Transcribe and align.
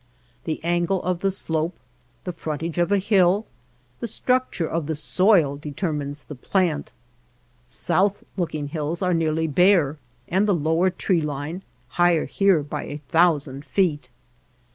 The 0.45 0.59
angle 0.63 1.03
of 1.03 1.19
the 1.19 1.29
slope, 1.29 1.77
the 2.23 2.33
frontage 2.33 2.79
of 2.79 2.91
a 2.91 2.97
hill, 2.97 3.45
the 3.99 4.07
structure 4.07 4.67
of 4.67 4.87
the 4.87 4.95
soil 4.95 5.57
determines 5.57 6.23
the 6.23 6.33
plant. 6.33 6.91
South 7.67 8.23
looking 8.35 8.69
hills 8.69 9.03
are 9.03 9.13
nearly 9.13 9.45
bare, 9.45 9.99
and 10.27 10.47
the 10.47 10.55
lower 10.55 10.89
tree 10.89 11.21
line 11.21 11.61
higher 11.89 12.25
here 12.25 12.63
by 12.63 12.85
a 12.85 13.01
thousand 13.09 13.63
feet. 13.63 14.09